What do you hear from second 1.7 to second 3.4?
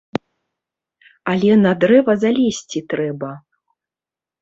дрэва залезці трэба.